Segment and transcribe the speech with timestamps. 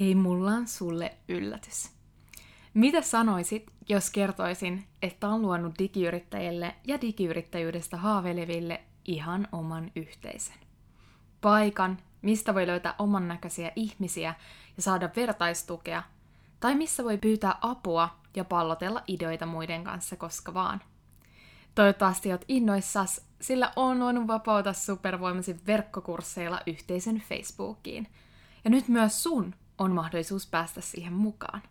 [0.00, 1.90] Hei, mulla on sulle yllätys.
[2.74, 10.56] Mitä sanoisit, jos kertoisin, että on luonut digiyrittäjille ja digiyrittäjyydestä haaveileville ihan oman yhteisön?
[11.40, 14.34] Paikan, mistä voi löytää oman näköisiä ihmisiä
[14.76, 16.02] ja saada vertaistukea,
[16.60, 20.80] tai missä voi pyytää apua ja pallotella ideoita muiden kanssa koska vaan.
[21.74, 28.08] Toivottavasti oot innoissas, sillä on luonut vapauta supervoimasi verkkokursseilla yhteisön Facebookiin.
[28.64, 31.62] Ja nyt myös sun on mahdollisuus päästä siihen mukaan.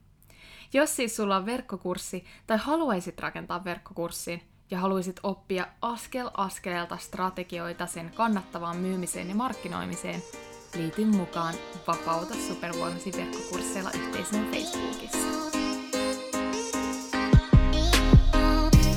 [0.73, 7.85] Jos siis sulla on verkkokurssi tai haluaisit rakentaa verkkokurssin ja haluaisit oppia askel askeleelta strategioita
[7.85, 10.23] sen kannattavaan myymiseen ja markkinoimiseen,
[10.75, 11.53] liity mukaan
[11.87, 15.51] Vapauta supervoimasi verkkokursseilla yhteisön Facebookissa.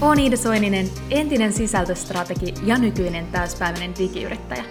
[0.01, 4.65] Olen Iida Soininen, entinen sisältöstrategi ja nykyinen täyspäiväinen digiyrittäjä.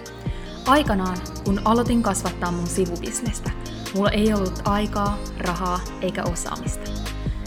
[0.66, 3.50] Aikanaan, kun aloitin kasvattaa mun sivubisnestä–
[3.94, 6.90] Mulla ei ollut aikaa, rahaa eikä osaamista.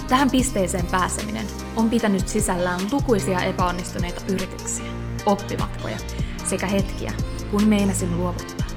[0.07, 4.85] Tähän pisteeseen pääseminen on pitänyt sisällään lukuisia epäonnistuneita yrityksiä,
[5.25, 5.97] oppimatkoja
[6.45, 7.13] sekä hetkiä,
[7.51, 8.67] kun meinasin luovuttaa.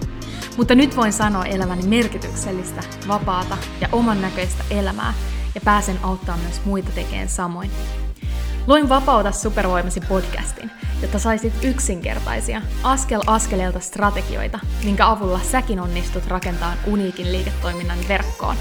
[0.56, 5.14] Mutta nyt voin sanoa eläväni merkityksellistä, vapaata ja oman näköistä elämää
[5.55, 7.70] ja pääsen auttamaan myös muita tekemään samoin.
[8.67, 10.70] Luin Vapauta supervoimasi podcastin,
[11.03, 18.57] jotta saisit yksinkertaisia, askel askeleelta strategioita, minkä avulla säkin onnistut rakentamaan uniikin liiketoiminnan verkkoon.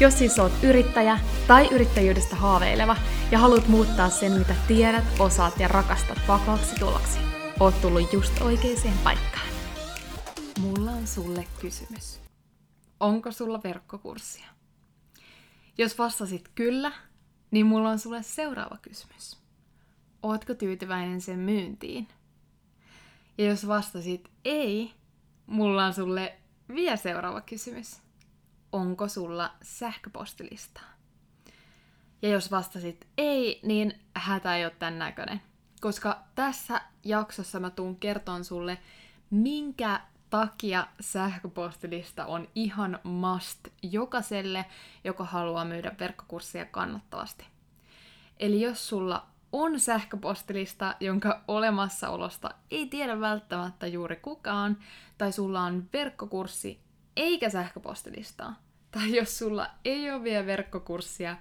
[0.00, 2.96] Jos siis oot yrittäjä tai yrittäjyydestä haaveileva
[3.30, 7.18] ja haluat muuttaa sen, mitä tiedät, osaat ja rakastat vakaaksi tuloksi,
[7.60, 9.46] oot tullut just oikeaan paikkaan.
[10.60, 12.20] Mulla on sulle kysymys.
[13.00, 14.46] Onko sulla verkkokurssia?
[15.78, 16.92] Jos vastasit kyllä,
[17.50, 19.43] niin mulla on sulle seuraava kysymys.
[20.24, 22.08] Ootko tyytyväinen sen myyntiin?
[23.38, 24.94] Ja jos vastasit ei,
[25.46, 26.36] mulla on sulle
[26.74, 28.00] vielä seuraava kysymys.
[28.72, 30.84] Onko sulla sähköpostilistaa?
[32.22, 35.40] Ja jos vastasit ei, niin hätä ei ole tämän näköinen.
[35.80, 38.78] Koska tässä jaksossa mä tuun kertoon sulle,
[39.30, 40.00] minkä
[40.30, 44.64] takia sähköpostilista on ihan must jokaiselle,
[45.04, 47.44] joka haluaa myydä verkkokurssia kannattavasti.
[48.40, 54.78] Eli jos sulla on sähköpostilista, jonka olemassaolosta ei tiedä välttämättä juuri kukaan,
[55.18, 56.80] tai sulla on verkkokurssi
[57.16, 58.54] eikä sähköpostilistaa,
[58.90, 61.36] tai jos sulla ei ole vielä verkkokurssia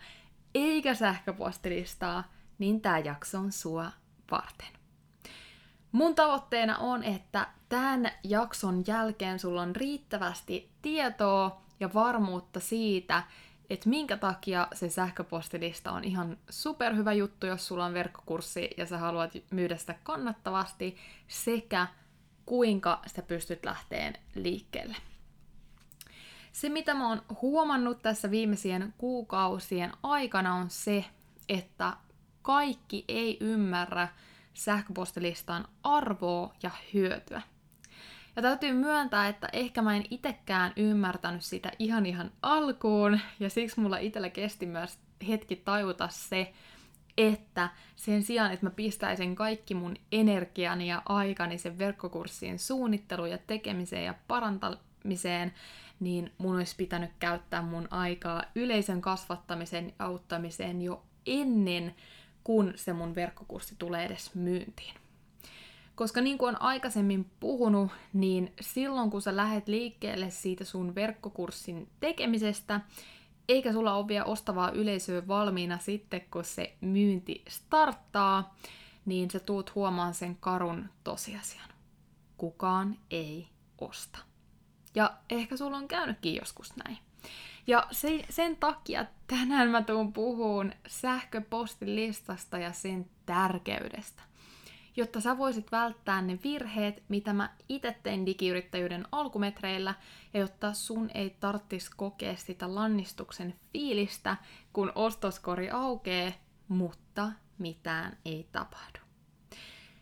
[0.56, 3.91] eikä sähköpostilistaa, niin tämä jakso on sua
[4.31, 4.68] varten.
[5.91, 13.24] Mun tavoitteena on, että tämän jakson jälkeen sulla on riittävästi tietoa ja varmuutta siitä,
[13.73, 18.97] että minkä takia se sähköpostilista on ihan superhyvä juttu, jos sulla on verkkokurssi ja sä
[18.97, 20.97] haluat myydä sitä kannattavasti,
[21.28, 21.88] sekä
[22.45, 24.95] kuinka sä pystyt lähteen liikkeelle.
[26.51, 31.06] Se, mitä mä oon huomannut tässä viimeisien kuukausien aikana, on se,
[31.50, 31.94] että
[32.41, 34.07] kaikki ei ymmärrä
[34.53, 37.41] sähköpostilistan arvoa ja hyötyä.
[38.35, 43.79] Ja täytyy myöntää, että ehkä mä en itekään ymmärtänyt sitä ihan ihan alkuun, ja siksi
[43.79, 46.53] mulla itsellä kesti myös hetki tajuta se,
[47.17, 53.38] että sen sijaan, että mä pistäisin kaikki mun energiani ja aikani sen verkkokurssien suunnitteluun ja
[53.38, 55.53] tekemiseen ja parantamiseen,
[56.00, 61.95] niin mun olisi pitänyt käyttää mun aikaa yleisön kasvattamisen auttamiseen jo ennen
[62.44, 65.03] kun se mun verkkokurssi tulee edes myyntiin.
[65.96, 71.90] Koska niin kuin on aikaisemmin puhunut, niin silloin kun sä lähet liikkeelle siitä sun verkkokurssin
[72.00, 72.81] tekemisestä,
[73.50, 78.56] eikä sulla ole vielä ostavaa yleisöä valmiina sitten, kun se myynti starttaa,
[79.06, 81.70] niin sä tuut huomaan sen karun tosiasian.
[82.38, 84.20] Kukaan ei osta.
[84.96, 86.98] Ja ehkä sulla on käynytkin joskus näin.
[87.68, 94.24] Ja se, sen takia tänään mä tuun puhuun sähköpostilistasta ja sen tärkeydestä
[94.96, 99.94] jotta sä voisit välttää ne virheet, mitä mä itse tein digiyrittäjyyden alkumetreillä,
[100.34, 104.38] ja jotta sun ei tarttis kokea sitä lannistuksen fiilistä,
[104.74, 106.34] kun ostoskori aukee,
[106.68, 109.00] mutta mitään ei tapahdu.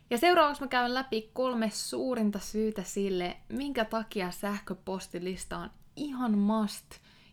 [0.10, 6.86] Ja seuraavaksi mä käyn läpi kolme suurinta syytä sille, minkä takia sähköpostilista on ihan must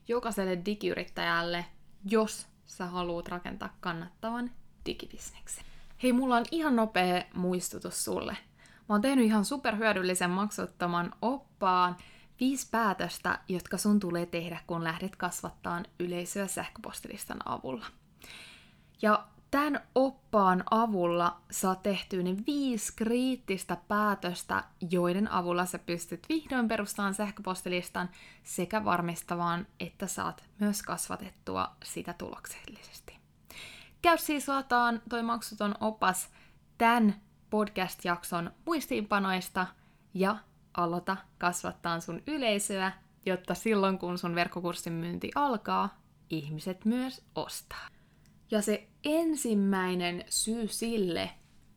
[0.08, 1.64] jokaiselle digiyrittäjälle,
[2.04, 4.50] jos sä haluat rakentaa kannattavan
[4.86, 5.67] digibisneksen.
[6.02, 8.36] Hei, mulla on ihan nopea muistutus sulle.
[8.62, 11.96] Mä oon tehnyt ihan superhyödyllisen maksuttoman oppaan
[12.40, 17.86] viisi päätöstä, jotka sun tulee tehdä, kun lähdet kasvattaan yleisöä sähköpostilistan avulla.
[19.02, 26.68] Ja tämän oppaan avulla saa tehtyä ne viisi kriittistä päätöstä, joiden avulla sä pystyt vihdoin
[26.68, 28.10] perustamaan sähköpostilistan
[28.42, 33.17] sekä varmistamaan, että saat myös kasvatettua sitä tuloksellisesti.
[34.02, 36.30] Käy siis lataan toi maksuton opas
[36.78, 39.66] tämän podcast-jakson muistiinpanoista
[40.14, 40.36] ja
[40.74, 42.92] aloita kasvattaa sun yleisöä,
[43.26, 46.00] jotta silloin kun sun verkkokurssin myynti alkaa,
[46.30, 47.88] ihmiset myös ostaa.
[48.50, 51.30] Ja se ensimmäinen syy sille,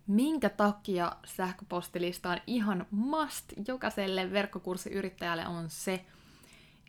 [0.07, 6.05] minkä takia sähköpostilista on ihan must jokaiselle verkkokurssiyrittäjälle on se,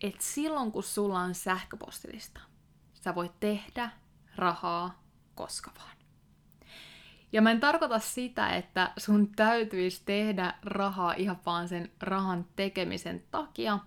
[0.02, 2.40] että silloin kun sulla on sähköpostilista,
[2.94, 3.90] sä voit tehdä
[4.36, 5.01] rahaa
[5.34, 5.96] koska vaan.
[7.32, 13.22] Ja mä en tarkoita sitä, että sun täytyisi tehdä rahaa ihan vaan sen rahan tekemisen
[13.30, 13.78] takia,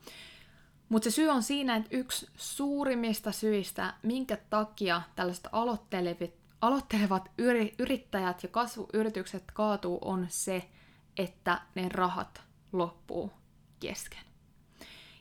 [0.89, 6.31] mutta se syy on siinä, että yksi suurimmista syistä, minkä takia tällaiset aloittelevat,
[6.61, 7.31] aloittelevat
[7.79, 10.69] yrittäjät ja kasvuyritykset kaatuu, on se,
[11.17, 12.41] että ne rahat
[12.73, 13.31] loppuu
[13.79, 14.34] kesken.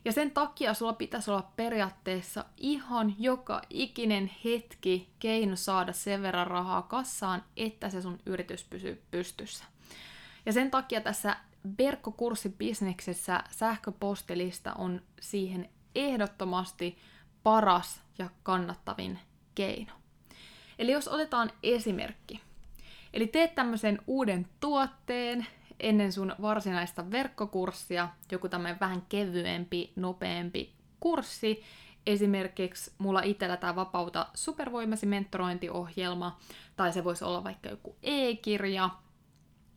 [0.05, 6.47] Ja sen takia sulla pitäisi olla periaatteessa ihan joka ikinen hetki keino saada sen verran
[6.47, 9.65] rahaa kassaan, että se sun yritys pysyy pystyssä.
[10.45, 11.35] Ja sen takia tässä
[11.77, 16.97] verkkokurssibisneksessä sähköpostilista on siihen ehdottomasti
[17.43, 19.19] paras ja kannattavin
[19.55, 19.91] keino.
[20.79, 22.41] Eli jos otetaan esimerkki.
[23.13, 25.47] Eli teet tämmöisen uuden tuotteen
[25.79, 31.63] ennen sun varsinaista verkkokurssia, joku tämmöinen vähän kevyempi, nopeampi kurssi.
[32.05, 36.39] Esimerkiksi mulla itsellä tämä Vapauta supervoimasi mentorointiohjelma,
[36.75, 38.89] tai se voisi olla vaikka joku e-kirja,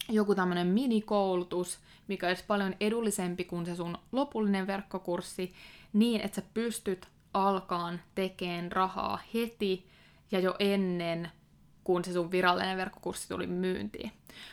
[0.08, 1.78] joku tämmöinen minikoulutus,
[2.08, 5.52] mikä olisi paljon edullisempi kuin se sun lopullinen verkkokurssi,
[5.92, 9.86] niin että sä pystyt alkaan tekemään rahaa heti
[10.30, 11.30] ja jo ennen
[11.88, 14.12] kun se sun virallinen verkkokurssi tuli myyntiin.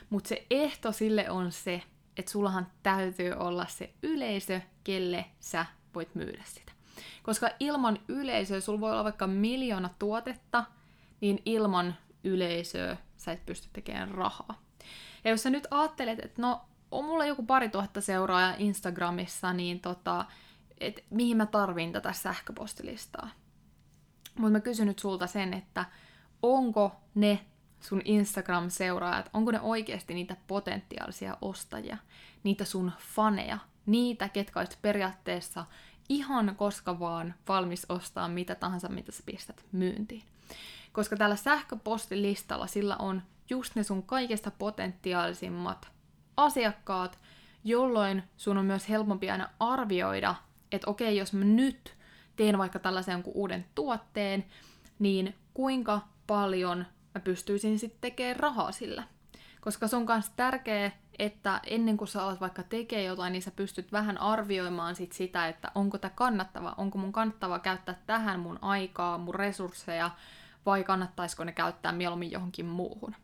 [0.10, 1.82] Mutta se ehto sille on se,
[2.18, 5.66] että sullahan täytyy olla se yleisö, kelle sä
[5.96, 6.72] voit myydä sitä.
[7.24, 10.64] Koska ilman yleisöä, sulla voi olla vaikka miljoona tuotetta,
[11.22, 14.62] niin ilman yleisöä sä et pysty tekemään rahaa.
[15.24, 16.62] Ja jos sä nyt ajattelet, että no,
[16.92, 20.26] on mulla joku pari tuhatta seuraajaa Instagramissa, niin tota,
[20.80, 23.30] et mihin mä tarvin tätä sähköpostilistaa.
[24.36, 25.86] Mutta mä kysyn nyt sulta sen, että
[26.53, 27.39] onko ne
[27.81, 31.97] sun Instagram-seuraajat, onko ne oikeasti niitä potentiaalisia ostajia,
[32.44, 35.65] niitä sun faneja, niitä, ketkä olisit periaatteessa
[36.09, 40.24] ihan koska vaan valmis ostaa mitä tahansa, mitä sä pistät myyntiin.
[40.92, 45.91] Koska tällä sähköpostilistalla sillä on just ne sun kaikista potentiaalisimmat
[46.38, 47.19] asiakkaat,
[47.63, 50.36] jolloin sun on myös helpompi aina arvioida,
[50.71, 51.98] että okei, jos mä nyt
[52.36, 54.45] teen vaikka tällaisen uuden tuotteen,
[55.00, 56.86] niin kuinka paljon
[57.16, 59.04] mä pystyisin sitten tekemään rahaa sillä.
[59.62, 63.51] Koska se on myös tärkeää, että ennen kuin sä alat vaikka tekee jotain, niin sä
[63.51, 68.60] pystyt vähän arvioimaan sit sitä, että onko tämä kannattava, onko mun kannattava käyttää tähän mun
[68.62, 70.12] aikaa, mun resursseja,
[70.66, 73.16] vai kannattaisiko ne käyttää mieluummin johonkin muuhun.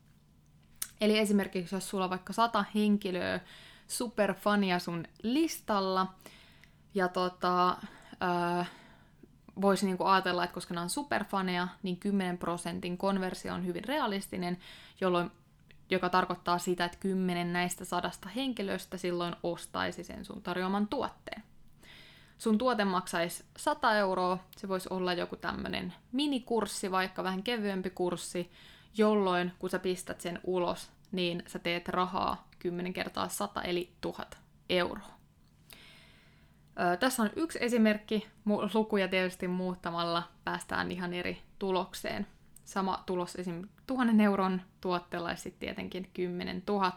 [1.02, 3.40] Eli esimerkiksi jos sulla on vaikka sata henkilöä
[3.88, 6.08] superfania sun listalla,
[6.94, 8.64] ja tota, öö,
[9.62, 14.58] voisi niinku ajatella, että koska nämä on superfaneja, niin 10 prosentin konversio on hyvin realistinen,
[15.02, 15.32] jolloin,
[15.90, 21.44] joka tarkoittaa sitä, että 10 näistä sadasta henkilöstä silloin ostaisi sen sun tarjoaman tuotteen.
[22.38, 28.52] Sun tuote maksaisi 100 euroa, se voisi olla joku tämmöinen minikurssi, vaikka vähän kevyempi kurssi,
[28.98, 34.38] jolloin kun sä pistät sen ulos, niin sä teet rahaa 10 kertaa 100 eli 1000
[34.70, 35.21] euroa.
[36.80, 38.28] Ö, tässä on yksi esimerkki,
[38.74, 42.28] lukuja tietysti muuttamalla päästään ihan eri tulokseen.
[42.66, 43.68] Sama tulos esim.
[43.88, 46.92] 1000 euron tuotteella ja sitten tietenkin 10 000.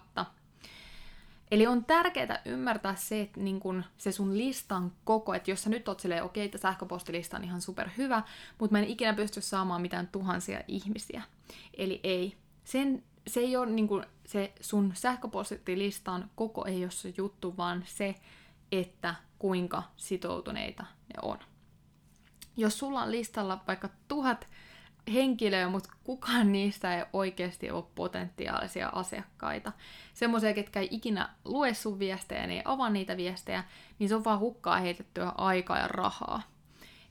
[1.51, 5.71] Eli on tärkeää ymmärtää se, että niin kun se sun listan koko, että jos sä
[5.71, 8.23] nyt oot silleen, okei, okay, sähköpostilista on ihan super hyvä,
[8.59, 11.23] mutta mä en ikinä pysty saamaan mitään tuhansia ihmisiä.
[11.75, 12.37] Eli ei.
[12.65, 17.85] Sen, se ei ole niin kun, se sun sähköpostilistan koko ei ole se juttu, vaan
[17.87, 18.15] se,
[18.73, 21.39] että kuinka sitoutuneita ne on.
[22.57, 24.49] Jos sulla on listalla vaikka tuhat
[25.13, 29.73] henkilöä, mutta kukaan niistä ei oikeasti ole potentiaalisia asiakkaita.
[30.15, 33.65] Semmoisia, ketkä ei ikinä lue sun viestejä, ne ei avaa niitä viestejä,
[33.99, 36.43] niin se on vaan hukkaa heitettyä aikaa ja rahaa.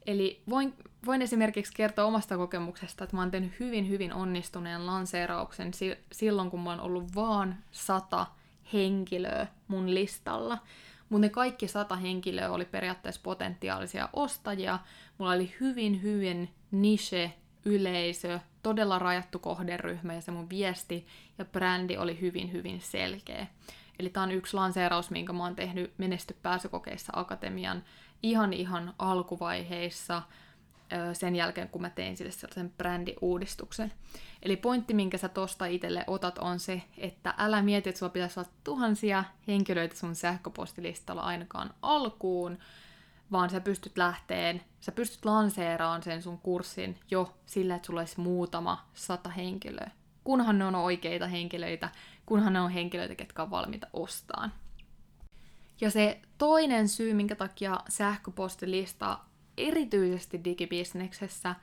[0.05, 0.73] Eli voin,
[1.05, 5.71] voin esimerkiksi kertoa omasta kokemuksesta, että mä oon tehnyt hyvin, hyvin onnistuneen lanseerauksen
[6.11, 8.27] silloin, kun mä oon ollut vaan sata
[8.73, 10.57] henkilöä mun listalla.
[11.13, 14.79] Mutta ne kaikki sata henkilöä oli periaatteessa potentiaalisia ostajia.
[15.17, 17.33] Mulla oli hyvin, hyvin niche
[17.65, 23.47] yleisö todella rajattu kohderyhmä ja se mun viesti ja brändi oli hyvin, hyvin selkeä.
[23.99, 27.83] Eli tämä on yksi lanseeraus, minkä mä oon tehnyt Menesty pääsykokeissa Akatemian
[28.23, 30.21] ihan ihan alkuvaiheissa
[31.13, 33.93] sen jälkeen, kun mä tein sille sellaisen brändiuudistuksen.
[34.41, 38.39] Eli pointti, minkä sä tosta itselle otat, on se, että älä mieti, että sulla pitäisi
[38.39, 42.57] olla tuhansia henkilöitä sun sähköpostilistalla ainakaan alkuun,
[43.31, 48.19] vaan sä pystyt lähteen, sä pystyt lanseeraamaan sen sun kurssin jo sillä, että sulla olisi
[48.19, 49.91] muutama sata henkilöä.
[50.23, 51.89] Kunhan ne on oikeita henkilöitä,
[52.25, 54.53] kunhan ne on henkilöitä, ketkä on valmiita ostaan.
[55.81, 59.19] Ja se toinen syy, minkä takia sähköpostilista
[59.57, 61.55] erityisesti digibisneksessä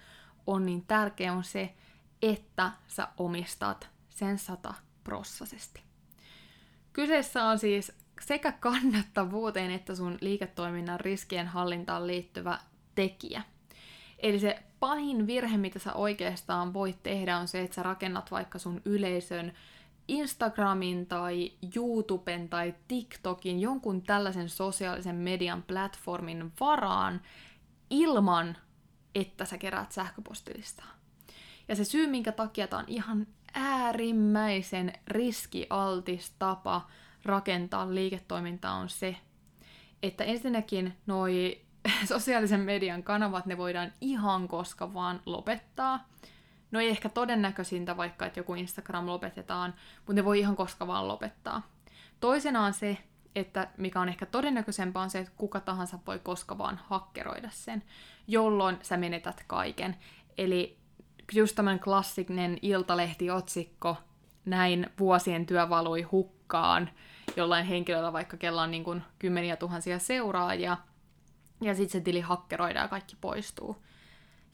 [0.46, 1.74] on niin tärkeä, on se,
[2.22, 5.80] että sä omistat sen sataprossaisesti.
[6.92, 12.58] Kyseessä on siis sekä kannattavuuteen että sun liiketoiminnan riskien hallintaan liittyvä
[12.94, 13.42] tekijä.
[14.18, 18.58] Eli se pahin virhe, mitä sä oikeastaan voit tehdä, on se, että sä rakennat vaikka
[18.58, 19.52] sun yleisön
[20.08, 27.20] Instagramin tai YouTuben tai TikTokin, jonkun tällaisen sosiaalisen median platformin varaan
[27.90, 28.56] ilman,
[29.14, 31.00] että sä keräät sähköpostilistaa.
[31.68, 36.88] Ja se syy, minkä takia tämä on ihan äärimmäisen riskialtis tapa
[37.24, 39.16] rakentaa liiketoimintaa on se,
[40.02, 41.60] että ensinnäkin noi
[42.04, 46.08] sosiaalisen median kanavat, ne voidaan ihan koska vaan lopettaa.
[46.70, 51.08] No ei ehkä todennäköisintä vaikka, että joku Instagram lopetetaan, mutta ne voi ihan koska vaan
[51.08, 51.62] lopettaa.
[52.20, 52.98] Toisena on se,
[53.34, 57.82] että mikä on ehkä todennäköisempää on se, että kuka tahansa voi koska vaan hakkeroida sen,
[58.28, 59.96] jolloin sä menetät kaiken.
[60.38, 60.78] Eli
[61.32, 63.96] just tämmöinen klassinen iltalehtiotsikko,
[64.44, 66.90] näin vuosien työ valui hukkaan,
[67.36, 70.76] jollain henkilöllä vaikka kella on niin kuin kymmeniä tuhansia seuraajia,
[71.60, 73.76] ja sitten se tili hakkeroidaan ja kaikki poistuu.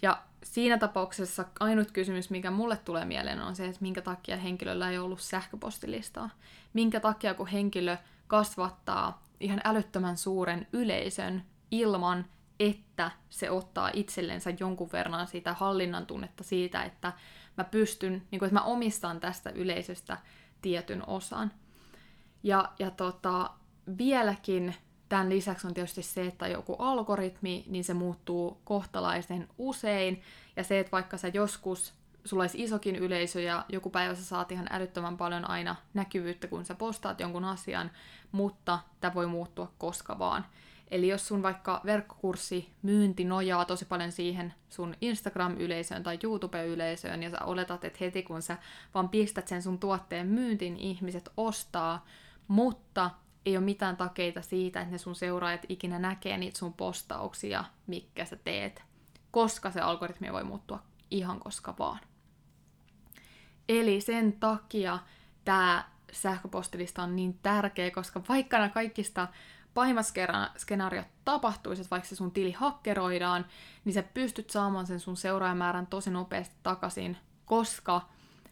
[0.02, 4.90] Ja siinä tapauksessa ainut kysymys, mikä mulle tulee mieleen, on se, että minkä takia henkilöllä
[4.90, 6.30] ei ollut sähköpostilistaa.
[6.73, 12.25] Minkä takia, kun henkilö kasvattaa ihan älyttömän suuren yleisön ilman,
[12.61, 17.12] että se ottaa itsellensä jonkun verran sitä hallinnan tunnetta siitä, että
[17.56, 20.18] mä pystyn, niin kuin, että mä omistan tästä yleisöstä
[20.62, 21.52] tietyn osan.
[22.42, 23.50] Ja, ja tota,
[23.99, 24.75] vieläkin
[25.09, 30.23] tämän lisäksi on tietysti se, että joku algoritmi, niin se muuttuu kohtalaisen usein.
[30.56, 31.95] Ja se, että vaikka sä joskus,
[32.26, 36.64] sulla olisi isokin yleisö ja joku päivä sä saat ihan älyttömän paljon aina näkyvyyttä, kun
[36.64, 37.90] sä postaat jonkun asian,
[38.33, 40.47] mutta tämä voi muuttua koska vaan.
[40.90, 47.30] Eli jos sun vaikka verkkokurssi myynti nojaa tosi paljon siihen sun Instagram-yleisöön tai YouTube-yleisöön, ja
[47.30, 48.56] sä oletat, että heti kun sä
[48.95, 52.06] vaan pistät sen sun tuotteen myyntiin, ihmiset ostaa,
[52.49, 53.11] mutta
[53.47, 58.25] ei ole mitään takeita siitä, että ne sun seuraajat ikinä näkee niitä sun postauksia, mikä
[58.25, 58.83] sä teet,
[59.30, 61.99] koska se algoritmi voi muuttua ihan koska vaan.
[63.68, 64.99] Eli sen takia
[65.44, 69.28] tämä sähköpostilista on niin tärkeä, koska vaikka nämä kaikista
[69.75, 70.06] pahimmat
[70.56, 73.46] skenaariot tapahtuisi, että vaikka se sun tili hakkeroidaan,
[73.85, 78.08] niin sä pystyt saamaan sen sun seuraajamäärän tosi nopeasti takaisin, koska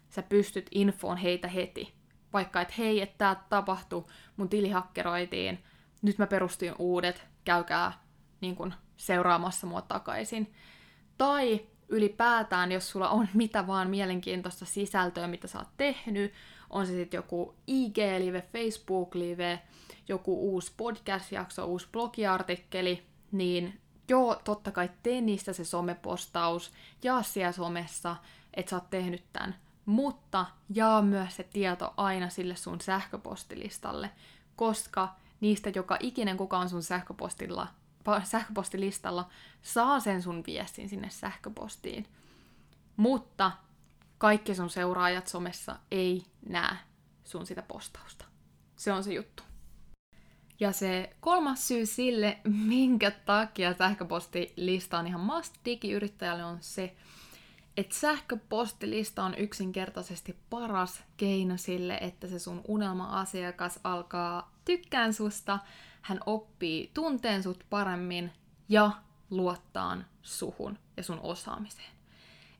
[0.08, 1.94] sä pystyt infoon heitä heti.
[2.32, 4.04] Vaikka, että hei, että tämä tapahtui,
[4.36, 5.64] mun tili hakkeroitiin,
[6.02, 7.92] nyt mä perustin uudet, käykää
[8.40, 10.54] niin kun, seuraamassa mua takaisin.
[11.18, 16.32] Tai ylipäätään, jos sulla on mitä vaan mielenkiintoista sisältöä, mitä sä oot tehnyt,
[16.70, 19.62] on se sitten joku IG-live, Facebook-live,
[20.08, 26.72] joku uusi podcast-jakso, uusi blogiartikkeli, niin joo, totta kai tee niistä se somepostaus,
[27.02, 28.16] jaa siellä somessa,
[28.54, 34.10] että sä oot tehnyt tämän, mutta jaa myös se tieto aina sille sun sähköpostilistalle,
[34.56, 35.08] koska
[35.40, 37.66] niistä joka ikinen, kuka on sun sähköpostilla,
[38.24, 39.28] sähköpostilistalla,
[39.62, 42.06] saa sen sun viestin sinne sähköpostiin.
[42.96, 43.52] Mutta
[44.18, 46.76] kaikki sun seuraajat somessa ei näe
[47.24, 48.24] sun sitä postausta.
[48.76, 49.42] Se on se juttu.
[50.60, 56.96] Ja se kolmas syy sille, minkä takia sähköpostilista on ihan must digiyrittäjälle, on se,
[57.76, 65.58] että sähköpostilista on yksinkertaisesti paras keino sille, että se sun unelma-asiakas alkaa tykkään susta,
[66.04, 68.32] hän oppii tunteen sut paremmin
[68.68, 68.90] ja
[69.30, 71.92] luottaan suhun ja sun osaamiseen.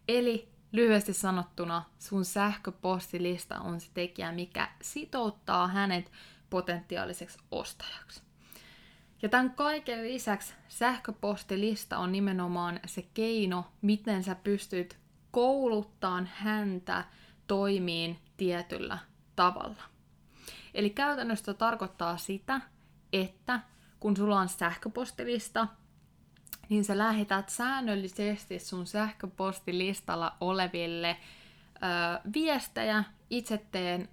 [0.09, 6.13] Eli lyhyesti sanottuna sun sähköpostilista on se tekijä, mikä sitouttaa hänet
[6.51, 8.23] potentiaaliseksi ostajaksi.
[9.23, 14.99] Ja tämän kaiken lisäksi sähköpostilista on nimenomaan se keino, miten sä pystyt
[15.31, 17.05] kouluttaan häntä
[17.47, 18.99] toimiin tietyllä
[19.37, 19.83] tavalla.
[20.75, 22.61] Eli käytännössä tarkoittaa sitä,
[23.23, 23.61] että
[24.01, 25.67] kun sulla on sähköpostilista,
[26.69, 31.17] niin sä lähetät säännöllisesti sun sähköpostilistalla oleville
[31.77, 33.05] ö, viestejä.
[33.31, 34.09] Itse teen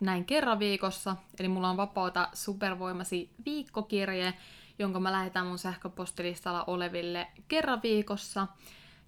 [0.00, 4.34] näin kerran viikossa, eli mulla on vapaata supervoimasi viikkokirje,
[4.78, 8.46] jonka mä lähetän mun sähköpostilistalla oleville kerran viikossa.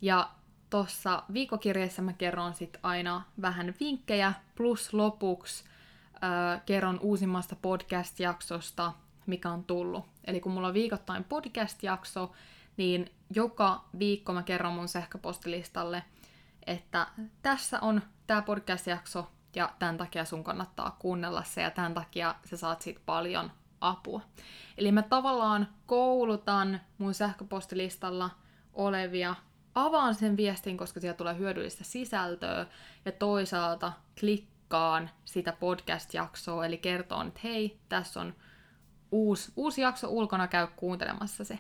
[0.00, 0.30] Ja
[0.70, 5.64] tuossa viikkokirjeessä mä kerron sit aina vähän vinkkejä, plus lopuksi
[6.14, 8.92] äh, kerron uusimmasta podcast-jaksosta,
[9.26, 10.04] mikä on tullut.
[10.24, 12.32] Eli kun mulla on viikoittain podcast-jakso,
[12.76, 16.02] niin joka viikko mä kerron mun sähköpostilistalle,
[16.66, 17.06] että
[17.42, 22.56] tässä on tämä podcast-jakso, ja tämän takia sun kannattaa kuunnella se, ja tämän takia sä
[22.56, 23.50] saat siitä paljon
[23.80, 24.20] apua.
[24.78, 28.30] Eli mä tavallaan koulutan mun sähköpostilistalla
[28.72, 29.34] olevia,
[29.74, 32.66] avaan sen viestin, koska siellä tulee hyödyllistä sisältöä,
[33.04, 38.34] ja toisaalta klikkaan sitä podcast-jaksoa, eli kertoo, että hei, tässä on
[39.12, 41.58] uusi, uusi jakso ulkona, käy kuuntelemassa se.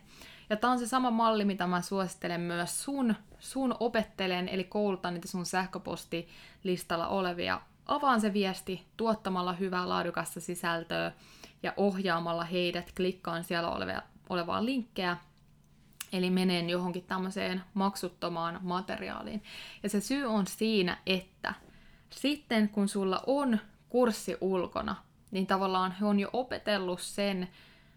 [0.50, 5.14] Ja tämä on se sama malli, mitä mä suosittelen myös sun, sun opettelen, eli koulutan
[5.14, 7.60] niitä sun sähköpostilistalla olevia.
[7.86, 11.12] Avaan se viesti tuottamalla hyvää laadukasta sisältöä
[11.62, 15.16] ja ohjaamalla heidät klikkaan siellä olevia, olevaa linkkejä,
[16.12, 19.42] eli menen johonkin tämmöiseen maksuttomaan materiaaliin.
[19.82, 21.54] Ja se syy on siinä, että
[22.10, 23.58] sitten kun sulla on
[23.88, 24.96] kurssi ulkona,
[25.34, 27.48] niin tavallaan he on jo opetellut sen,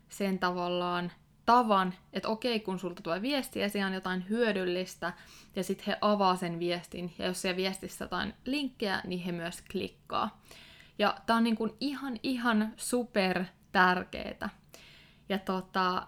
[0.09, 1.11] sen tavallaan
[1.45, 5.13] tavan, että okei, kun sulta tulee viesti ja siellä on jotain hyödyllistä,
[5.55, 9.61] ja sitten he avaa sen viestin, ja jos siellä viestissä jotain linkkejä, niin he myös
[9.71, 10.41] klikkaa.
[10.99, 14.49] Ja tää on niin kuin ihan, ihan super tärkeetä.
[15.29, 16.07] Ja tota,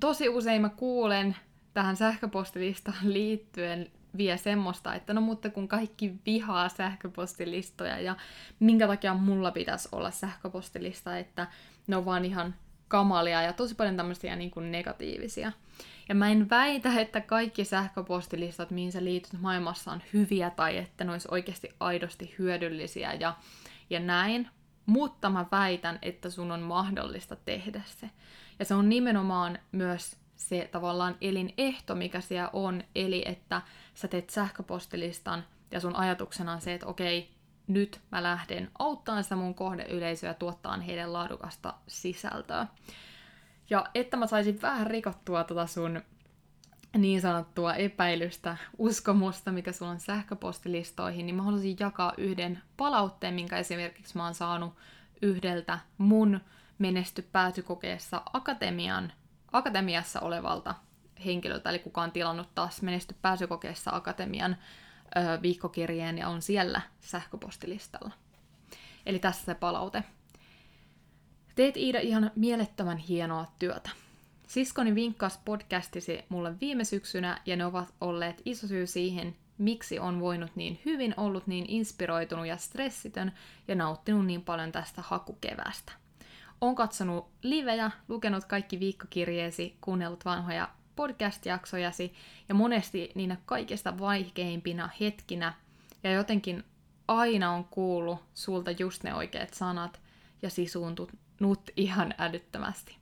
[0.00, 1.36] tosi usein mä kuulen
[1.74, 8.16] tähän sähköpostilistaan liittyen vie semmoista, että no mutta kun kaikki vihaa sähköpostilistoja ja
[8.60, 11.46] minkä takia mulla pitäisi olla sähköpostilista, että
[11.86, 12.54] ne on vaan ihan
[12.88, 15.52] kamalia ja tosi paljon tämmöisiä niin kuin negatiivisia.
[16.08, 21.04] Ja mä en väitä, että kaikki sähköpostilistat, mihin sä liityt maailmassa, on hyviä tai että
[21.04, 23.36] ne olisi oikeasti aidosti hyödyllisiä ja,
[23.90, 24.48] ja näin.
[24.86, 28.10] Mutta mä väitän, että sun on mahdollista tehdä se.
[28.58, 33.62] Ja se on nimenomaan myös se tavallaan elinehto, mikä siellä on, eli että
[33.94, 37.30] sä teet sähköpostilistan ja sun ajatuksena on se, että okei,
[37.66, 42.66] nyt mä lähden auttamaan sitä mun kohdeyleisöä tuottaa heidän laadukasta sisältöä.
[43.70, 46.02] Ja että mä saisin vähän rikottua tota sun
[46.98, 53.58] niin sanottua epäilystä, uskomusta, mikä sulla on sähköpostilistoihin, niin mä haluaisin jakaa yhden palautteen, minkä
[53.58, 54.74] esimerkiksi mä oon saanut
[55.22, 56.40] yhdeltä mun
[56.78, 59.12] menesty pääsykokeessa akatemian,
[59.52, 60.74] akatemiassa olevalta
[61.24, 64.56] henkilöltä, eli kuka on tilannut taas menesty pääsykokeessa akatemian
[65.16, 68.10] ö, viikkokirjeen ja on siellä sähköpostilistalla.
[69.06, 70.04] Eli tässä se palaute.
[71.54, 73.90] Teet Iida ihan mielettömän hienoa työtä.
[74.46, 80.20] Siskoni vinkkas podcastisi mulle viime syksynä ja ne ovat olleet iso syy siihen, miksi on
[80.20, 83.32] voinut niin hyvin, ollut niin inspiroitunut ja stressitön
[83.68, 85.92] ja nauttinut niin paljon tästä hakukevästä.
[86.60, 92.14] On katsonut livejä, lukenut kaikki viikkokirjeesi, kuunnellut vanhoja podcast-jaksojasi
[92.48, 95.54] ja monesti niinä kaikista vaikeimpina hetkinä
[96.02, 96.64] ja jotenkin
[97.08, 100.00] aina on kuullut sulta just ne oikeat sanat
[100.42, 102.96] ja sisuuntunut ihan älyttömästi.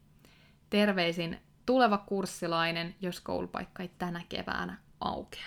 [0.70, 5.46] Terveisin tuleva kurssilainen, jos koulupaikka ei tänä keväänä aukea.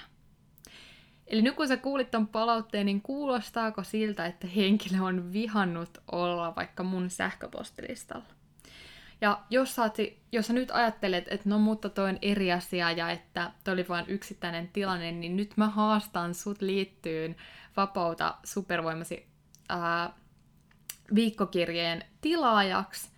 [1.28, 6.56] Eli nyt kun sä kuulit ton palautteen, niin kuulostaako siltä, että henkilö on vihannut olla
[6.56, 8.26] vaikka mun sähköpostilistalla?
[9.22, 9.92] Ja jos sä,
[10.32, 13.88] jos sä nyt ajattelet, että no mutta toi on eri asia ja että toi oli
[13.88, 17.36] vain yksittäinen tilanne, niin nyt mä haastan sut liittyyn
[17.78, 19.28] vapauta supervoimasi
[19.70, 20.14] ää,
[21.16, 23.10] viikkokirjeen tilaajaksi,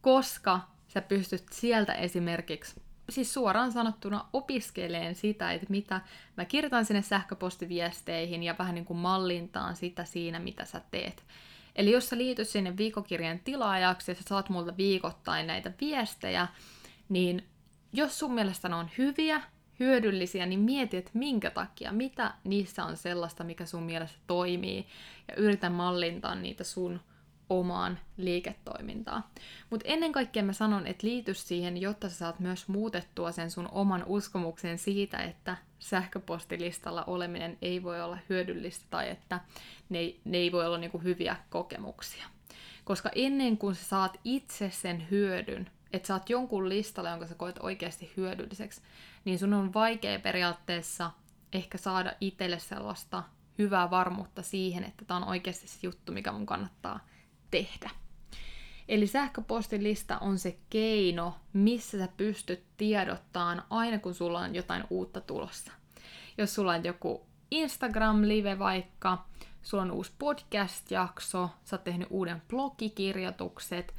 [0.00, 6.00] koska sä pystyt sieltä esimerkiksi siis suoraan sanottuna opiskeleen sitä, että mitä
[6.36, 11.24] mä kirjoitan sinne sähköpostiviesteihin ja vähän niin kuin mallintaan sitä siinä, mitä sä teet.
[11.76, 16.48] Eli jos sä liityt sinne viikokirjan tilaajaksi ja sä saat multa viikoittain näitä viestejä,
[17.08, 17.44] niin
[17.92, 19.42] jos sun mielestä ne on hyviä,
[19.80, 24.86] hyödyllisiä, niin mieti, että minkä takia, mitä niissä on sellaista, mikä sun mielestä toimii,
[25.28, 27.00] ja yritä mallintaa niitä sun
[27.50, 29.24] omaan liiketoimintaan.
[29.70, 33.68] Mutta ennen kaikkea mä sanon, että liity siihen, jotta sä saat myös muutettua sen sun
[33.72, 39.40] oman uskomuksen siitä, että sähköpostilistalla oleminen ei voi olla hyödyllistä tai että
[39.88, 42.26] ne ei, ne ei voi olla niinku hyviä kokemuksia.
[42.84, 47.58] Koska ennen kuin sä saat itse sen hyödyn, että saat jonkun listalla, jonka sä koet
[47.58, 48.82] oikeasti hyödylliseksi,
[49.24, 51.10] niin sun on vaikea periaatteessa
[51.52, 53.22] ehkä saada itselle sellaista
[53.58, 57.00] hyvää varmuutta siihen, että tämä on oikeasti se juttu, mikä mun kannattaa
[57.50, 57.90] tehdä.
[58.88, 65.20] Eli sähköpostilista on se keino, missä sä pystyt tiedottamaan aina kun sulla on jotain uutta
[65.20, 65.72] tulossa.
[66.38, 69.24] Jos sulla on joku Instagram-live vaikka,
[69.62, 73.94] sulla on uusi podcast-jakso, sä oot tehnyt uuden blogikirjoitukset,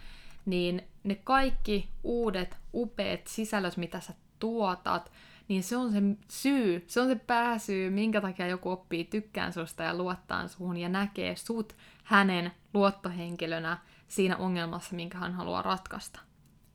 [0.46, 5.12] niin ne kaikki uudet, upeat sisällöt, mitä sä tuotat,
[5.48, 9.84] niin se on se syy, se on se pääsyy, minkä takia joku oppii tykkään susta
[9.84, 16.20] ja luottaa suhun ja näkee sut hänen luottohenkilönä siinä ongelmassa, minkä hän haluaa ratkaista.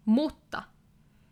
[0.04, 0.62] Mutta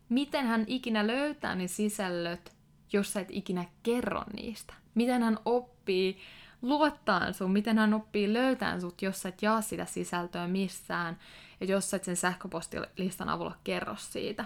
[0.09, 2.55] miten hän ikinä löytää ne sisällöt,
[2.93, 4.73] jos sä et ikinä kerro niistä?
[4.95, 6.17] Miten hän oppii
[6.61, 11.19] luottaa sun, miten hän oppii löytämään sut, jos sä et jaa sitä sisältöä missään,
[11.59, 14.45] ja jos sä et sen sähköpostilistan avulla kerro siitä.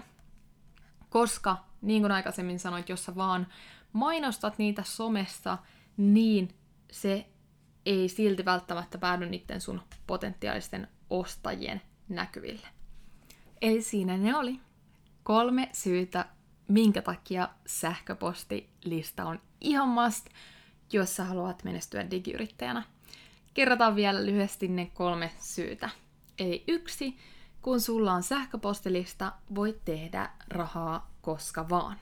[1.10, 3.46] Koska, niin kuin aikaisemmin sanoit, jos sä vaan
[3.92, 5.58] mainostat niitä somessa,
[5.96, 6.48] niin
[6.90, 7.26] se
[7.86, 12.68] ei silti välttämättä päädy niiden sun potentiaalisten ostajien näkyville.
[13.62, 14.60] Eli siinä ne oli
[15.22, 16.26] kolme syytä,
[16.68, 20.26] minkä takia sähköpostilista on ihan must,
[20.92, 22.82] jos sä haluat menestyä digiyrittäjänä.
[23.54, 25.90] Kerrotaan vielä lyhyesti ne kolme syytä.
[26.38, 27.16] Eli yksi,
[27.62, 31.96] kun sulla on sähköpostilista, voit tehdä rahaa koska vaan.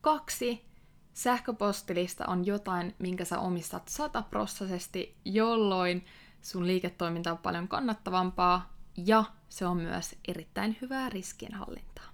[0.00, 0.64] Kaksi,
[1.12, 6.06] sähköpostilista on jotain, minkä sä omistat sataprossaisesti, jolloin
[6.40, 12.04] sun liiketoiminta on paljon kannattavampaa ja se on myös erittäin hyvää riskienhallintaa.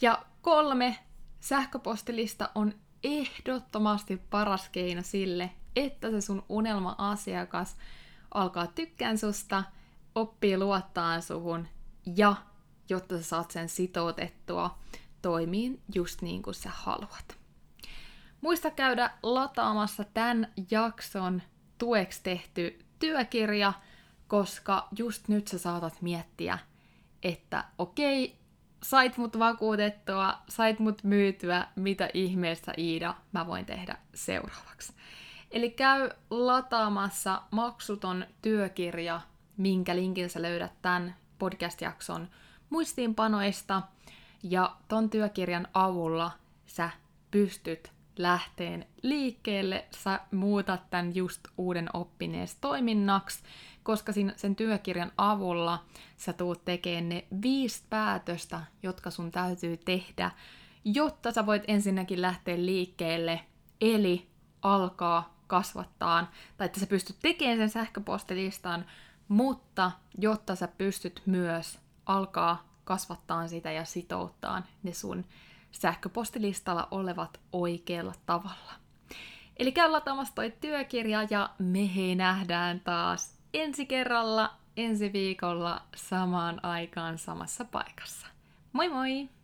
[0.00, 0.98] Ja kolme,
[1.40, 2.74] sähköpostilista on
[3.04, 7.76] ehdottomasti paras keino sille, että se sun unelma-asiakas
[8.34, 9.64] alkaa tykkään susta,
[10.14, 11.68] oppii luottaa suhun
[12.16, 12.36] ja
[12.88, 14.78] jotta sä saat sen sitoutettua
[15.22, 17.38] toimiin just niin kuin sä haluat.
[18.40, 21.42] Muista käydä lataamassa tämän jakson
[21.78, 23.72] tueksi tehty työkirja,
[24.28, 26.58] koska just nyt sä saatat miettiä,
[27.22, 28.38] että okei,
[28.82, 34.92] sait mut vakuutettua, sait mut myytyä, mitä ihmeessä Iida mä voin tehdä seuraavaksi.
[35.50, 39.20] Eli käy lataamassa maksuton työkirja,
[39.56, 42.28] minkä linkin sä löydät tämän podcast-jakson
[42.70, 43.82] muistiinpanoista.
[44.42, 46.30] Ja ton työkirjan avulla
[46.66, 46.90] sä
[47.30, 53.42] pystyt lähteen liikkeelle, sä muutat tämän just uuden oppinees toiminnaksi,
[53.82, 55.84] koska sen työkirjan avulla
[56.16, 60.30] sä tuut tekemään ne viisi päätöstä, jotka sun täytyy tehdä,
[60.84, 63.40] jotta sä voit ensinnäkin lähteä liikkeelle,
[63.80, 64.28] eli
[64.62, 68.86] alkaa kasvattaa, tai että sä pystyt tekemään sen sähköpostilistan,
[69.28, 75.24] mutta jotta sä pystyt myös alkaa kasvattaa sitä ja sitouttaa ne sun
[75.70, 78.72] sähköpostilistalla olevat oikealla tavalla.
[79.56, 86.64] Eli käy lataamassa toi työkirja ja me hei nähdään taas ensi kerralla, ensi viikolla samaan
[86.64, 88.26] aikaan samassa paikassa.
[88.72, 89.37] Moi moi!